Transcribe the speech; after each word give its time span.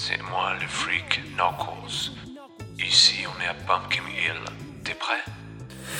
C'est 0.00 0.22
moi 0.22 0.54
le 0.60 0.66
freak 0.68 1.20
Knuckles. 1.36 2.12
Ici, 2.78 3.24
on 3.26 3.42
est 3.42 3.48
à 3.48 3.54
Pumpkin 3.54 4.04
Hill. 4.08 4.40
T'es 4.84 4.94
prêt? 4.94 5.24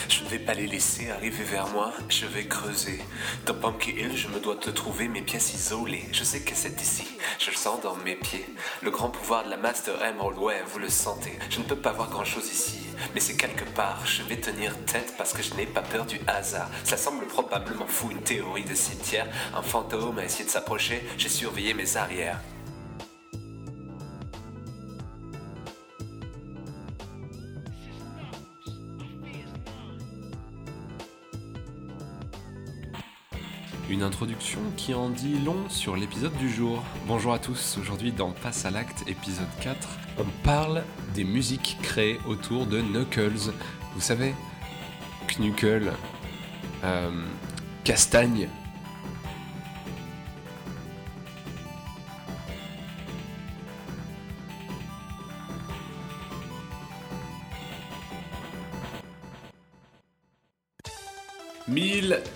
Je 0.08 0.22
ne 0.22 0.28
vais 0.28 0.38
pas 0.38 0.54
les 0.54 0.68
laisser 0.68 1.10
arriver 1.10 1.42
vers 1.42 1.66
moi, 1.66 1.92
je 2.08 2.24
vais 2.24 2.46
creuser. 2.46 3.02
Dans 3.44 3.54
Pumpkin 3.54 3.90
Hill, 3.90 4.16
je 4.16 4.28
me 4.28 4.38
dois 4.38 4.54
te 4.54 4.70
trouver 4.70 5.08
mes 5.08 5.20
pièces 5.20 5.52
isolées. 5.52 6.08
Je 6.12 6.22
sais 6.22 6.42
que 6.42 6.54
c'est 6.54 6.80
ici, 6.80 7.08
je 7.40 7.50
le 7.50 7.56
sens 7.56 7.80
dans 7.82 7.96
mes 7.96 8.14
pieds. 8.14 8.46
Le 8.82 8.92
grand 8.92 9.10
pouvoir 9.10 9.44
de 9.44 9.50
la 9.50 9.56
Master 9.56 10.00
Emerald, 10.00 10.38
ouais, 10.38 10.62
vous 10.68 10.78
le 10.78 10.88
sentez. 10.88 11.36
Je 11.50 11.58
ne 11.58 11.64
peux 11.64 11.76
pas 11.76 11.92
voir 11.92 12.08
grand 12.08 12.24
chose 12.24 12.48
ici, 12.52 12.86
mais 13.14 13.20
c'est 13.20 13.36
quelque 13.36 13.64
part. 13.64 14.06
Je 14.06 14.22
vais 14.22 14.36
tenir 14.36 14.78
tête 14.84 15.14
parce 15.18 15.32
que 15.32 15.42
je 15.42 15.54
n'ai 15.54 15.66
pas 15.66 15.82
peur 15.82 16.06
du 16.06 16.20
hasard. 16.28 16.70
Ça 16.84 16.96
semble 16.96 17.26
probablement 17.26 17.88
fou, 17.88 18.12
une 18.12 18.22
théorie 18.22 18.64
de 18.64 18.76
cimetière. 18.76 19.26
Un 19.54 19.62
fantôme 19.62 20.20
a 20.20 20.24
essayé 20.24 20.44
de 20.44 20.50
s'approcher, 20.50 21.04
j'ai 21.18 21.28
surveillé 21.28 21.74
mes 21.74 21.96
arrières. 21.96 22.40
Une 33.90 34.02
introduction 34.02 34.60
qui 34.76 34.92
en 34.92 35.08
dit 35.08 35.38
long 35.38 35.66
sur 35.70 35.96
l'épisode 35.96 36.36
du 36.36 36.50
jour. 36.50 36.82
Bonjour 37.06 37.32
à 37.32 37.38
tous, 37.38 37.78
aujourd'hui 37.80 38.12
dans 38.12 38.32
Passe 38.32 38.66
à 38.66 38.70
l'acte 38.70 39.02
épisode 39.08 39.48
4, 39.62 39.88
on 40.18 40.24
parle 40.44 40.84
des 41.14 41.24
musiques 41.24 41.78
créées 41.80 42.18
autour 42.26 42.66
de 42.66 42.82
Knuckles. 42.82 43.50
Vous 43.94 44.00
savez, 44.02 44.34
Knuckle, 45.26 45.92
euh, 46.84 47.10
Castagne.« 47.84 48.50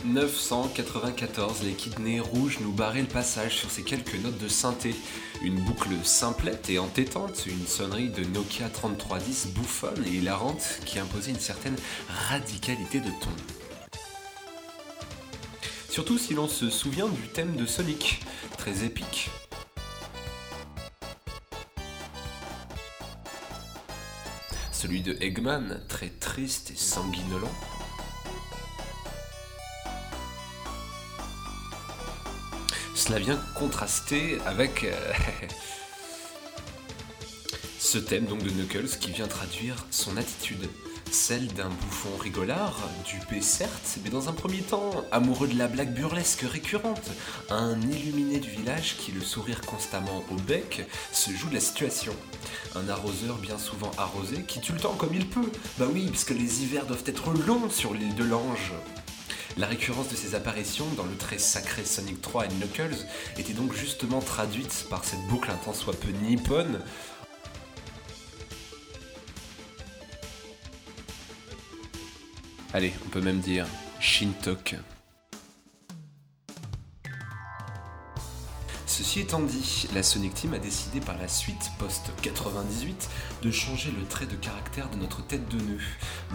1994, 0.05 1.62
les 1.62 1.73
kidneys 1.73 2.20
rouges 2.20 2.59
nous 2.61 2.73
barraient 2.73 3.03
le 3.03 3.06
passage 3.06 3.56
sur 3.56 3.70
ces 3.70 3.83
quelques 3.83 4.14
notes 4.17 4.39
de 4.39 4.48
synthé. 4.48 4.95
Une 5.42 5.61
boucle 5.61 5.91
simplette 6.05 6.69
et 6.70 6.79
entêtante, 6.79 7.45
une 7.47 7.67
sonnerie 7.67 8.11
de 8.11 8.25
Nokia 8.25 8.69
3310 8.69 9.48
bouffonne 9.55 10.05
et 10.06 10.17
hilarante 10.17 10.81
qui 10.84 10.98
imposait 10.98 11.31
une 11.31 11.41
certaine 11.41 11.77
radicalité 12.29 13.01
de 13.01 13.11
ton. 13.20 13.31
Surtout 15.89 16.19
si 16.19 16.34
l'on 16.34 16.48
se 16.48 16.70
souvient 16.70 17.09
du 17.09 17.29
thème 17.29 17.57
de 17.57 17.67
Sonic, 17.67 18.23
très 18.59 18.84
épique. 18.84 19.31
Celui 24.73 25.03
de 25.03 25.17
Eggman, 25.20 25.81
très 25.89 26.09
triste 26.09 26.73
et 26.73 26.77
sanguinolent. 26.77 27.53
Cela 33.05 33.19
vient 33.19 33.41
contraster 33.56 34.39
avec 34.47 34.84
euh, 34.84 34.92
ce 37.81 37.98
thème 37.98 38.27
donc 38.27 38.45
de 38.45 38.50
Knuckles 38.50 38.97
qui 39.00 39.11
vient 39.11 39.27
traduire 39.27 39.75
son 39.91 40.17
attitude, 40.17 40.69
celle 41.11 41.48
d'un 41.48 41.69
bouffon 41.69 42.17
rigolard, 42.20 42.78
dupé 43.05 43.41
certes, 43.41 43.98
mais 44.05 44.11
dans 44.11 44.28
un 44.28 44.33
premier 44.33 44.61
temps 44.61 45.05
amoureux 45.11 45.48
de 45.48 45.58
la 45.58 45.67
blague 45.67 45.92
burlesque 45.92 46.42
récurrente, 46.42 47.11
un 47.50 47.80
illuminé 47.80 48.39
du 48.39 48.50
village 48.50 48.97
qui, 48.98 49.11
le 49.11 49.20
sourire 49.20 49.62
constamment 49.62 50.23
au 50.30 50.36
bec, 50.36 50.86
se 51.11 51.33
joue 51.33 51.48
de 51.48 51.55
la 51.55 51.61
situation. 51.61 52.14
Un 52.77 52.89
arroseur 52.89 53.36
bien 53.39 53.58
souvent 53.58 53.91
arrosé 53.98 54.45
qui 54.47 54.61
tue 54.61 54.75
le 54.75 54.78
temps 54.78 54.95
comme 54.95 55.12
il 55.12 55.27
peut. 55.27 55.51
Bah 55.77 55.86
oui, 55.92 56.07
puisque 56.08 56.30
les 56.30 56.62
hivers 56.62 56.86
doivent 56.86 57.02
être 57.07 57.33
longs 57.33 57.68
sur 57.68 57.95
l'île 57.95 58.14
de 58.14 58.23
l'Ange. 58.23 58.73
La 59.58 59.67
récurrence 59.67 60.08
de 60.08 60.17
ces 60.17 60.35
apparitions 60.35 60.86
dans 60.96 61.05
le 61.05 61.14
très 61.14 61.39
sacré 61.39 61.85
Sonic 61.85 62.23
3 62.23 62.46
et 62.46 62.48
Knuckles 62.48 62.96
était 63.36 63.52
donc 63.52 63.74
justement 63.74 64.20
traduite 64.20 64.86
par 64.89 65.05
cette 65.05 65.20
boucle 65.29 65.51
un 65.51 65.57
tant 65.57 65.74
soit 65.74 65.95
peu 65.95 66.08
nippone. 66.08 66.80
Allez, 72.73 72.95
on 73.05 73.08
peut 73.11 73.20
même 73.20 73.41
dire 73.41 73.67
Shintok. 74.01 74.77
Ceci 78.86 79.20
étant 79.20 79.41
dit, 79.41 79.89
la 79.95 80.02
Sonic 80.02 80.35
Team 80.35 80.55
a 80.55 80.58
décidé 80.58 81.01
par 81.01 81.17
la 81.18 81.27
suite, 81.27 81.70
post-98, 81.79 83.08
de 83.42 83.51
changer 83.51 83.91
le 83.91 84.07
trait 84.07 84.27
de 84.27 84.36
caractère 84.36 84.91
de 84.91 84.96
notre 84.96 85.27
tête 85.27 85.48
de 85.48 85.57
nœud, 85.57 85.80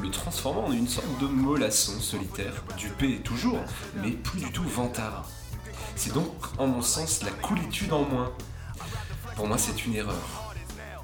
le 0.01 0.09
transformant 0.11 0.65
en 0.65 0.71
une 0.71 0.87
sorte 0.87 1.19
de 1.19 1.27
mollasson 1.27 1.99
solitaire, 1.99 2.63
dupé 2.77 3.19
toujours, 3.23 3.59
mais 4.03 4.11
plus 4.11 4.39
du 4.39 4.51
tout 4.51 4.63
vantard. 4.63 5.29
C'est 5.95 6.13
donc, 6.13 6.31
en 6.57 6.67
mon 6.67 6.81
sens, 6.81 7.23
la 7.23 7.31
coolitude 7.31 7.91
en 7.93 8.03
moins. 8.03 8.31
Pour 9.35 9.47
moi, 9.47 9.57
c'est 9.57 9.85
une 9.85 9.95
erreur. 9.95 10.53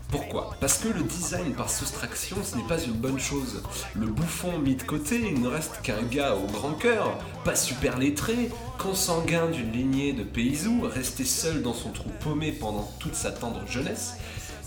Pourquoi? 0.10 0.56
Parce 0.60 0.78
que 0.78 0.90
le 0.90 1.02
design 1.02 1.54
par 1.54 1.72
soustraction, 1.72 2.38
ce 2.44 2.56
n'est 2.56 2.68
pas 2.68 2.80
une 2.80 2.94
bonne 2.94 3.20
chose. 3.20 3.64
Le 3.96 4.06
bouffon 4.06 4.60
mis 4.60 4.76
de 4.76 4.84
côté, 4.84 5.20
il 5.34 5.42
ne 5.42 5.48
reste 5.48 5.82
qu'un 5.82 6.04
gars 6.04 6.36
au 6.36 6.46
grand 6.46 6.74
cœur, 6.74 7.18
pas 7.44 7.56
super 7.56 7.98
lettré, 7.98 8.52
consanguin 8.78 9.48
d'une 9.48 9.72
lignée 9.72 10.14
de 10.14 10.24
paysous, 10.24 10.82
resté 10.84 11.26
seul 11.26 11.64
dans 11.64 11.74
son 11.74 11.90
trou 11.90 12.12
paumé 12.20 12.52
pendant 12.52 12.92
toute 13.00 13.16
sa 13.16 13.32
tendre 13.32 13.66
jeunesse, 13.66 14.14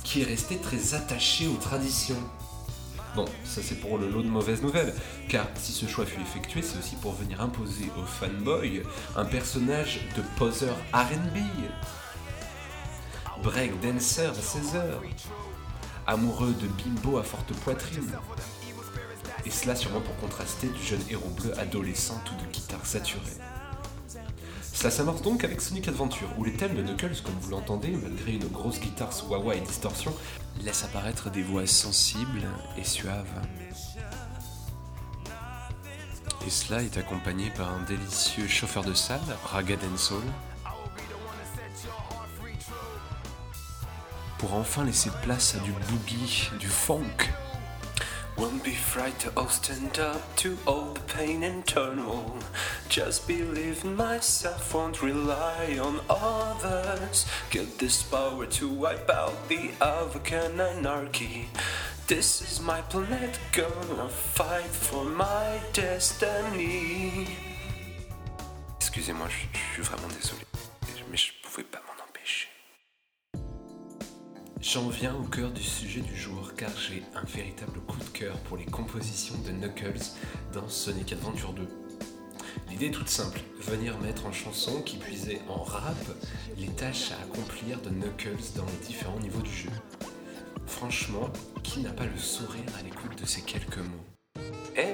qui 0.02 0.22
est 0.22 0.24
resté 0.24 0.56
très 0.56 0.94
attaché 0.94 1.46
aux 1.46 1.60
traditions. 1.62 2.18
Bon, 3.16 3.24
ça 3.44 3.62
c'est 3.62 3.76
pour 3.76 3.96
le 3.96 4.10
lot 4.10 4.22
de 4.22 4.28
mauvaises 4.28 4.60
nouvelles, 4.60 4.92
car 5.30 5.46
si 5.54 5.72
ce 5.72 5.86
choix 5.86 6.04
fut 6.04 6.20
effectué, 6.20 6.60
c'est 6.60 6.78
aussi 6.78 6.96
pour 6.96 7.14
venir 7.14 7.40
imposer 7.40 7.90
aux 7.96 8.04
fanboys 8.04 8.82
un 9.16 9.24
personnage 9.24 10.00
de 10.14 10.22
poseur 10.36 10.76
RB, 10.92 11.38
break 13.42 13.80
dancer 13.80 14.26
à 14.26 14.34
16 14.34 14.76
heures, 14.76 15.02
amoureux 16.06 16.54
de 16.60 16.66
bimbo 16.66 17.16
à 17.16 17.22
forte 17.22 17.54
poitrine. 17.54 18.12
Et 19.46 19.50
cela 19.50 19.74
sûrement 19.74 20.02
pour 20.02 20.16
contraster 20.18 20.66
du 20.66 20.82
jeune 20.82 21.00
héros 21.08 21.30
bleu 21.30 21.58
adolescent 21.58 22.20
tout 22.26 22.34
de 22.34 22.52
guitare 22.52 22.84
saturée. 22.84 23.22
Cela 24.76 24.90
s'amorce 24.90 25.22
donc 25.22 25.42
avec 25.42 25.62
Sonic 25.62 25.88
Adventure, 25.88 26.28
où 26.36 26.44
les 26.44 26.52
thèmes 26.52 26.74
de 26.74 26.82
Knuckles, 26.82 27.22
comme 27.24 27.34
vous 27.40 27.48
l'entendez, 27.48 27.92
malgré 27.92 28.32
une 28.32 28.46
grosse 28.46 28.78
guitare 28.78 29.10
wah 29.30 29.54
et 29.54 29.60
distorsion, 29.60 30.14
laissent 30.60 30.84
apparaître 30.84 31.30
des 31.30 31.42
voix 31.42 31.66
sensibles 31.66 32.42
et 32.76 32.84
suaves. 32.84 33.40
Et 36.46 36.50
cela 36.50 36.82
est 36.82 36.98
accompagné 36.98 37.48
par 37.56 37.72
un 37.72 37.80
délicieux 37.88 38.46
chauffeur 38.46 38.84
de 38.84 38.92
salle, 38.92 39.18
Ragged 39.44 39.80
Soul, 39.96 40.20
pour 44.36 44.52
enfin 44.52 44.84
laisser 44.84 45.10
place 45.22 45.54
à 45.54 45.58
du 45.60 45.72
boogie, 45.72 46.50
du 46.60 46.68
funk. 46.68 47.30
Just 52.88 53.26
believe 53.26 53.84
myself, 53.84 54.72
won't 54.72 55.02
rely 55.02 55.78
on 55.78 56.00
others. 56.08 57.26
Get 57.50 57.78
this 57.78 58.02
power 58.02 58.46
to 58.46 58.68
wipe 58.68 59.10
out 59.10 59.48
the 59.48 59.70
Avocan 59.80 60.60
anarchy. 60.60 61.48
This 62.06 62.40
is 62.40 62.60
my 62.60 62.80
planet, 62.82 63.38
gonna 63.52 64.08
fight 64.08 64.70
for 64.70 65.04
my 65.04 65.60
destiny. 65.72 67.26
Excusez-moi, 68.78 69.26
je 69.28 69.58
suis 69.74 69.82
vraiment 69.82 70.08
désolé, 70.08 70.46
mais 71.10 71.16
je 71.16 71.32
pouvais 71.42 71.64
pas 71.64 71.82
m'en 71.86 72.04
empêcher. 72.04 72.48
J'en 74.60 74.88
viens 74.88 75.14
au 75.14 75.24
cœur 75.24 75.50
du 75.50 75.62
sujet 75.62 76.00
du 76.00 76.16
jour 76.16 76.52
car 76.56 76.70
j'ai 76.78 77.02
un 77.14 77.24
véritable 77.24 77.80
coup 77.80 77.98
de 77.98 78.08
cœur 78.18 78.38
pour 78.48 78.56
les 78.56 78.64
compositions 78.64 79.36
de 79.44 79.50
Knuckles 79.50 80.14
dans 80.52 80.68
Sonic 80.68 81.12
Adventure 81.12 81.52
2. 81.52 81.85
L'idée 82.78 82.88
est 82.88 82.98
toute 82.98 83.08
simple, 83.08 83.40
venir 83.60 83.96
mettre 84.00 84.26
en 84.26 84.32
chanson 84.32 84.82
qui 84.82 84.98
puisait 84.98 85.40
en 85.48 85.62
rap 85.62 85.96
les 86.58 86.66
tâches 86.66 87.10
à 87.10 87.22
accomplir 87.22 87.80
de 87.80 87.88
Knuckles 87.88 88.52
dans 88.54 88.66
les 88.66 88.86
différents 88.86 89.18
niveaux 89.18 89.40
du 89.40 89.50
jeu. 89.50 89.70
Franchement, 90.66 91.30
qui 91.62 91.80
n'a 91.80 91.92
pas 91.92 92.04
le 92.04 92.18
sourire 92.18 92.66
à 92.78 92.82
l'écoute 92.82 93.18
de 93.18 93.24
ces 93.24 93.40
quelques 93.40 93.78
mots? 93.78 94.42
Hé 94.76 94.92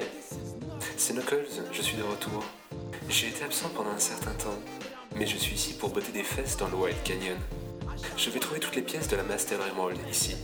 C'est 0.96 1.12
Knuckles, 1.14 1.48
je 1.72 1.82
suis 1.82 1.96
de 1.96 2.04
retour. 2.04 2.44
J'ai 3.08 3.26
été 3.26 3.42
absent 3.42 3.70
pendant 3.74 3.90
un 3.90 3.98
certain 3.98 4.34
temps, 4.34 4.62
mais 5.16 5.26
je 5.26 5.36
suis 5.36 5.56
ici 5.56 5.74
pour 5.74 5.90
botter 5.90 6.12
des 6.12 6.22
fesses 6.22 6.56
dans 6.56 6.68
le 6.68 6.76
Wild 6.76 7.02
Canyon. 7.02 7.38
Je 8.16 8.30
vais 8.30 8.38
trouver 8.38 8.60
toutes 8.60 8.76
les 8.76 8.82
pièces 8.82 9.08
de 9.08 9.16
la 9.16 9.24
Master 9.24 9.58
Emerald 9.66 9.98
ici. 10.08 10.36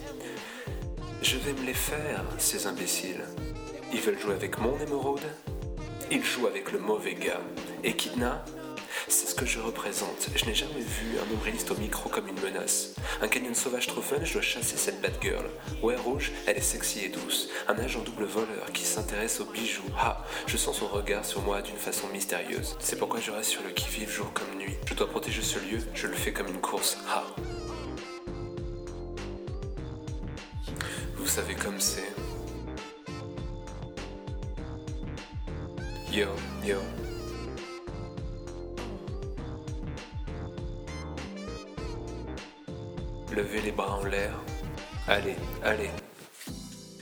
Je 1.22 1.36
vais 1.36 1.52
me 1.52 1.64
les 1.64 1.74
faire, 1.74 2.24
ces 2.38 2.66
imbéciles. 2.66 3.22
Ils 3.92 4.00
veulent 4.00 4.18
jouer 4.18 4.34
avec 4.34 4.58
mon 4.58 4.76
émeraude? 4.80 5.22
Ils 6.10 6.24
jouent 6.24 6.46
avec 6.46 6.72
le 6.72 6.78
mauvais 6.78 7.14
gars. 7.14 7.40
Echidna 7.84 8.42
C'est 9.08 9.26
ce 9.26 9.34
que 9.34 9.44
je 9.44 9.60
représente. 9.60 10.28
Je 10.34 10.46
n'ai 10.46 10.54
jamais 10.54 10.80
vu 10.80 11.18
un 11.22 11.30
nombriliste 11.30 11.70
au 11.70 11.76
micro 11.76 12.08
comme 12.08 12.28
une 12.28 12.40
menace. 12.40 12.94
Un 13.20 13.28
canyon 13.28 13.54
sauvage 13.54 13.88
trop 13.88 14.00
fun, 14.00 14.16
je 14.22 14.32
dois 14.32 14.42
chasser 14.42 14.78
cette 14.78 15.02
bad 15.02 15.12
girl. 15.20 15.44
Ouais, 15.82 15.96
rouge, 15.96 16.32
elle 16.46 16.56
est 16.56 16.62
sexy 16.62 17.04
et 17.04 17.08
douce. 17.10 17.50
Un 17.68 17.78
agent 17.78 18.00
double 18.00 18.24
voleur 18.24 18.72
qui 18.72 18.84
s'intéresse 18.84 19.40
aux 19.40 19.44
bijoux. 19.44 19.82
Ah, 19.98 20.24
je 20.46 20.56
sens 20.56 20.78
son 20.78 20.88
regard 20.88 21.26
sur 21.26 21.42
moi 21.42 21.60
d'une 21.60 21.76
façon 21.76 22.08
mystérieuse. 22.08 22.76
C'est 22.80 22.98
pourquoi 22.98 23.20
je 23.20 23.30
reste 23.30 23.50
sur 23.50 23.62
le 23.62 23.70
qui-vive 23.70 24.10
jour 24.10 24.32
comme 24.32 24.58
nuit. 24.58 24.76
Je 24.86 24.94
dois 24.94 25.10
protéger 25.10 25.42
ce 25.42 25.58
lieu, 25.58 25.78
je 25.92 26.06
le 26.06 26.14
fais 26.14 26.32
comme 26.32 26.48
une 26.48 26.60
course. 26.60 26.96
Ah. 27.10 27.24
Vous 31.16 31.26
savez 31.26 31.54
comme 31.54 31.80
c'est. 31.80 32.14
Yo, 36.10 36.28
yo. 36.64 36.78
Levez 43.30 43.60
les 43.60 43.72
bras 43.72 43.98
en 44.00 44.06
l'air. 44.06 44.32
Allez, 45.06 45.36
allez. 45.62 45.90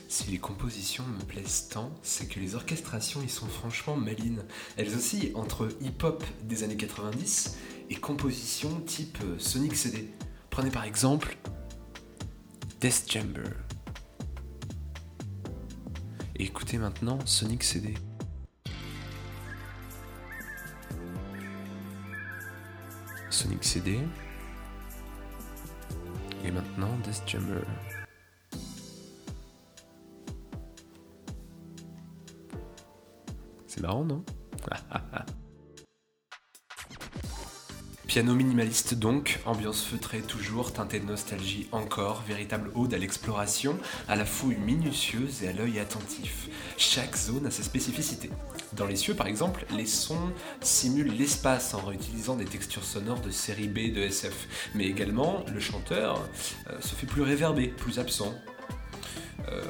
Si 0.08 0.30
les 0.32 0.38
compositions 0.38 1.04
me 1.04 1.22
plaisent 1.24 1.68
tant, 1.68 1.92
c'est 2.02 2.26
que 2.26 2.40
les 2.40 2.56
orchestrations 2.56 3.22
y 3.22 3.28
sont 3.28 3.46
franchement 3.46 3.94
malines. 3.94 4.42
Elles 4.76 4.92
oscillent 4.96 5.32
entre 5.36 5.68
hip-hop 5.80 6.24
des 6.42 6.64
années 6.64 6.76
90 6.76 7.58
et 7.90 7.94
compositions 7.94 8.80
type 8.80 9.18
euh, 9.22 9.38
Sonic 9.38 9.76
CD. 9.76 10.10
Prenez 10.50 10.70
par 10.70 10.82
exemple 10.82 11.36
Death 12.80 13.04
Chamber. 13.08 13.52
Écoutez 16.34 16.78
maintenant 16.78 17.20
Sonic 17.24 17.62
CD. 17.62 17.94
Sonic 23.36 23.64
CD. 23.64 23.98
Et 26.42 26.50
maintenant 26.50 26.88
Death 27.04 27.22
Jammer. 27.26 27.60
C'est 33.66 33.82
marrant, 33.82 34.04
non? 34.06 34.24
Piano 38.16 38.34
minimaliste 38.34 38.94
donc, 38.94 39.40
ambiance 39.44 39.84
feutrée 39.84 40.22
toujours, 40.22 40.72
teintée 40.72 41.00
de 41.00 41.04
nostalgie 41.04 41.68
encore, 41.70 42.22
véritable 42.26 42.70
ode 42.74 42.94
à 42.94 42.96
l'exploration, 42.96 43.78
à 44.08 44.16
la 44.16 44.24
fouille 44.24 44.56
minutieuse 44.56 45.42
et 45.42 45.48
à 45.48 45.52
l'œil 45.52 45.78
attentif. 45.78 46.48
Chaque 46.78 47.14
zone 47.14 47.44
a 47.44 47.50
ses 47.50 47.62
spécificités. 47.62 48.30
Dans 48.72 48.86
les 48.86 48.96
cieux 48.96 49.12
par 49.12 49.26
exemple, 49.26 49.66
les 49.76 49.84
sons 49.84 50.32
simulent 50.62 51.14
l'espace 51.14 51.74
en 51.74 51.80
réutilisant 51.84 52.36
des 52.36 52.46
textures 52.46 52.84
sonores 52.84 53.20
de 53.20 53.30
série 53.30 53.68
B 53.68 53.92
de 53.92 54.00
SF, 54.00 54.48
mais 54.74 54.86
également 54.86 55.44
le 55.52 55.60
chanteur 55.60 56.26
euh, 56.70 56.80
se 56.80 56.94
fait 56.94 57.06
plus 57.06 57.20
réverbé, 57.20 57.66
plus 57.66 57.98
absent. 57.98 58.32
Euh, 59.48 59.62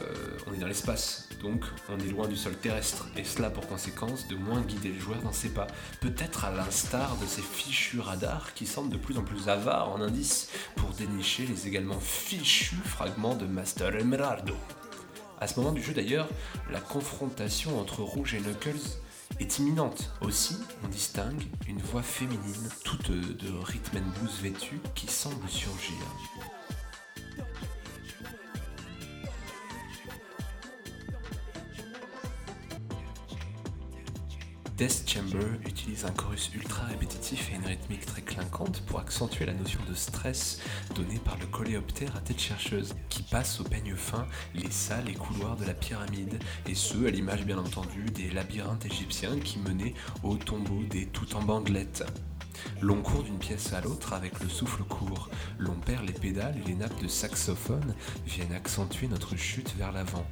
on 0.47 0.55
est 0.55 0.59
dans 0.59 0.67
l'espace, 0.67 1.29
donc 1.43 1.65
on 1.89 1.99
est 1.99 2.09
loin 2.09 2.29
du 2.29 2.37
sol 2.37 2.55
terrestre, 2.55 3.07
et 3.17 3.25
cela 3.25 3.51
pour 3.51 3.67
conséquence 3.67 4.29
de 4.29 4.37
moins 4.37 4.61
guider 4.61 4.91
le 4.91 4.99
joueur 4.99 5.21
dans 5.23 5.33
ses 5.33 5.51
pas, 5.51 5.67
peut-être 6.01 6.45
à 6.45 6.51
l'instar 6.51 7.17
de 7.17 7.27
ces 7.27 7.43
fichus 7.43 8.01
radars 8.01 8.55
qui 8.55 8.67
semblent 8.67 8.93
de 8.93 8.97
plus 8.97 9.19
en 9.19 9.23
plus 9.23 9.49
avares 9.49 9.91
en 9.91 10.01
indices 10.01 10.51
pour 10.77 10.91
dénicher 10.91 11.47
les 11.47 11.67
également 11.67 12.01
fichus 12.01 12.77
fragments 12.85 13.35
de 13.35 13.47
Master 13.47 13.95
Emeraldo. 13.97 14.55
À 15.39 15.47
ce 15.47 15.61
moment 15.61 15.73
du 15.73 15.83
jeu 15.83 15.93
d'ailleurs, 15.93 16.29
la 16.71 16.81
confrontation 16.81 17.79
entre 17.79 18.03
Rouge 18.03 18.35
et 18.35 18.41
Knuckles 18.41 19.01
est 19.41 19.59
imminente. 19.59 20.11
Aussi, 20.23 20.57
on 20.85 20.89
distingue 20.89 21.43
une 21.69 21.81
voix 21.81 22.03
féminine, 22.03 22.69
toute 22.85 23.11
de 23.11 23.53
rhythm 23.65 23.99
and 23.99 24.21
blues 24.21 24.41
vêtue, 24.41 24.81
qui 24.95 25.09
semble 25.09 25.47
surgir. 25.49 25.97
Death 34.77 35.05
Chamber 35.09 35.59
utilise 35.67 36.05
un 36.05 36.11
chorus 36.11 36.51
ultra 36.55 36.85
répétitif 36.85 37.51
et 37.51 37.55
une 37.55 37.65
rythmique 37.65 38.05
très 38.05 38.21
clinquante 38.21 38.83
pour 38.83 39.01
accentuer 39.01 39.47
la 39.47 39.55
notion 39.55 39.81
de 39.89 39.95
stress 39.95 40.61
donnée 40.95 41.19
par 41.19 41.39
le 41.39 41.47
coléoptère 41.47 42.15
à 42.15 42.21
tête 42.21 42.39
chercheuse, 42.39 42.95
qui 43.09 43.23
passe 43.23 43.59
au 43.59 43.65
peigne 43.65 43.95
fin 43.97 44.27
les 44.55 44.71
salles 44.71 45.09
et 45.09 45.15
couloirs 45.15 45.57
de 45.57 45.65
la 45.65 45.73
pyramide, 45.73 46.39
et 46.69 46.75
ce 46.75 47.07
à 47.07 47.11
l'image 47.11 47.47
bien 47.47 47.57
entendu 47.57 48.05
des 48.15 48.31
labyrinthes 48.31 48.85
égyptiens 48.85 49.39
qui 49.41 49.59
menaient 49.61 49.95
au 50.23 50.37
tombeau 50.37 50.83
des 50.83 51.07
tout 51.07 51.37
en 51.37 51.43
bandelettes. 51.43 52.05
L'on 52.83 53.01
court 53.01 53.23
d'une 53.23 53.39
pièce 53.39 53.73
à 53.73 53.81
l'autre 53.81 54.13
avec 54.13 54.39
le 54.41 54.49
souffle 54.51 54.83
court, 54.83 55.31
l'on 55.59 55.77
perd 55.77 56.05
les 56.05 56.13
pédales 56.13 56.59
et 56.63 56.69
les 56.69 56.75
nappes 56.75 57.01
de 57.01 57.09
saxophone 57.09 57.95
viennent 58.27 58.53
accentuer 58.53 59.09
notre 59.09 59.37
chute 59.37 59.75
vers 59.79 59.93
l'avant 59.93 60.27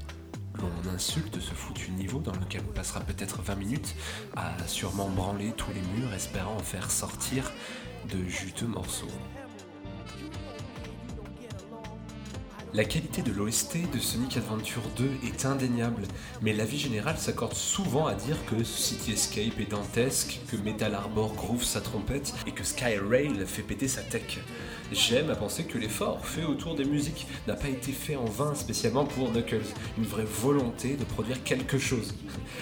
l'on 0.58 0.90
insulte 0.94 1.40
ce 1.40 1.54
foutu 1.54 1.90
niveau 1.90 2.20
dans 2.20 2.32
lequel 2.32 2.62
on 2.68 2.72
passera 2.72 3.00
peut-être 3.00 3.42
20 3.42 3.54
minutes 3.56 3.94
à 4.36 4.52
sûrement 4.66 5.08
branler 5.08 5.52
tous 5.56 5.70
les 5.72 5.82
murs 5.98 6.12
espérant 6.14 6.56
en 6.56 6.62
faire 6.62 6.90
sortir 6.90 7.52
de 8.10 8.24
juteux 8.28 8.66
morceaux. 8.66 9.08
La 12.74 12.84
qualité 12.84 13.22
de 13.22 13.30
l'OST 13.30 13.88
de 13.92 14.00
Sonic 14.00 14.36
Adventure 14.36 14.82
2 14.96 15.08
est 15.28 15.46
indéniable, 15.46 16.02
mais 16.42 16.52
l'avis 16.52 16.76
général 16.76 17.16
s'accorde 17.16 17.54
souvent 17.54 18.08
à 18.08 18.14
dire 18.14 18.36
que 18.46 18.64
City 18.64 19.12
Escape 19.12 19.60
est 19.60 19.70
dantesque, 19.70 20.40
que 20.50 20.56
Metal 20.56 20.92
Arbor 20.92 21.34
groove 21.34 21.62
sa 21.62 21.80
trompette 21.80 22.34
et 22.48 22.50
que 22.50 22.64
Sky 22.64 22.96
Rail 22.98 23.46
fait 23.46 23.62
péter 23.62 23.86
sa 23.86 24.02
tech. 24.02 24.40
J'aime 24.94 25.28
à 25.28 25.34
penser 25.34 25.64
que 25.64 25.76
l'effort 25.76 26.24
fait 26.24 26.44
autour 26.44 26.76
des 26.76 26.84
musiques 26.84 27.26
n'a 27.48 27.54
pas 27.54 27.68
été 27.68 27.90
fait 27.90 28.14
en 28.14 28.26
vain 28.26 28.54
spécialement 28.54 29.04
pour 29.04 29.28
Knuckles, 29.32 29.66
une 29.98 30.04
vraie 30.04 30.24
volonté 30.24 30.94
de 30.94 31.02
produire 31.02 31.42
quelque 31.42 31.78
chose. 31.78 32.14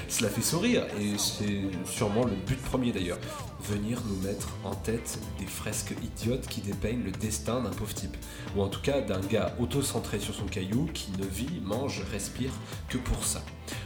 Cela 0.08 0.30
fait 0.30 0.40
sourire, 0.40 0.86
et 0.98 1.18
c'est 1.18 1.60
sûrement 1.84 2.24
le 2.24 2.34
but 2.46 2.58
premier 2.62 2.90
d'ailleurs, 2.90 3.18
venir 3.60 4.00
nous 4.08 4.16
mettre 4.26 4.48
en 4.64 4.74
tête 4.74 5.18
des 5.38 5.44
fresques 5.44 5.94
idiotes 6.02 6.46
qui 6.46 6.62
dépeignent 6.62 7.04
le 7.04 7.12
destin 7.12 7.60
d'un 7.60 7.70
pauvre 7.70 7.92
type, 7.92 8.16
ou 8.56 8.62
en 8.62 8.68
tout 8.68 8.80
cas 8.80 9.02
d'un 9.02 9.20
gars 9.20 9.54
auto-centré 9.60 10.18
sur 10.18 10.34
son 10.34 10.46
caillou 10.46 10.88
qui 10.94 11.12
ne 11.18 11.26
vit, 11.26 11.60
mange, 11.62 12.02
respire 12.10 12.52
que 12.88 12.96
pour 12.96 13.26
ça. 13.26 13.42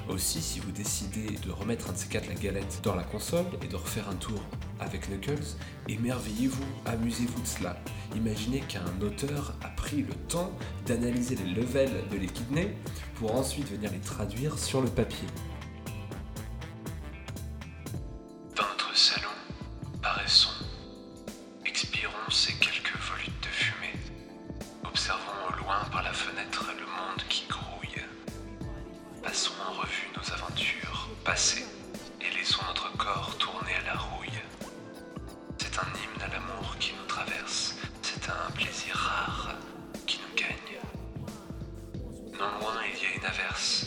Aussi, 0.09 0.41
si 0.41 0.61
vous 0.61 0.71
décidez 0.71 1.37
de 1.45 1.51
remettre 1.51 1.91
un 1.91 1.95
de 1.95 1.99
ces 1.99 2.07
quatre 2.07 2.29
la 2.29 2.35
galette 2.35 2.81
dans 2.85 2.95
la 2.95 3.03
console 3.03 3.45
et 3.63 3.67
de 3.67 3.77
refaire 3.77 4.09
un 4.09 4.15
tour 4.15 4.41
avec 4.81 5.09
Knuckles, 5.09 5.57
émerveillez-vous, 5.89 6.65
amusez-vous 6.85 7.41
de 7.41 7.47
cela. 7.47 7.77
Imaginez 8.15 8.61
qu'un 8.61 9.01
auteur 9.01 9.55
a 9.63 9.69
pris 9.69 10.03
le 10.03 10.15
temps 10.29 10.53
d'analyser 10.87 11.37
les 11.37 11.55
levels 11.55 12.05
de 12.11 12.17
l'équidné 12.17 12.77
pour 13.17 13.35
ensuite 13.35 13.69
venir 13.71 13.91
les 13.93 13.99
traduire 13.99 14.59
sur 14.59 14.81
le 14.81 14.89
papier. 14.89 15.27
us. 43.57 43.86